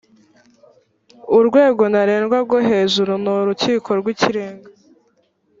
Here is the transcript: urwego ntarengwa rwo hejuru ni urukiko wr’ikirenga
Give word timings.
urwego 1.37 1.83
ntarengwa 1.91 2.37
rwo 2.45 2.57
hejuru 2.69 3.11
ni 3.23 3.29
urukiko 3.37 3.89
wr’ikirenga 3.99 4.69